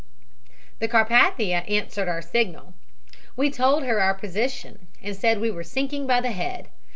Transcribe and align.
"The 0.79 0.87
Carpathia 0.87 1.63
answered 1.69 2.07
our 2.07 2.23
signal. 2.23 2.73
We 3.35 3.51
told 3.51 3.83
her 3.83 4.01
our 4.01 4.15
position 4.15 4.87
and 4.99 5.15
said 5.15 5.39
we 5.39 5.51
were 5.51 5.63
sinking 5.63 6.07
by 6.07 6.21
the 6.21 6.31
head. 6.31 6.69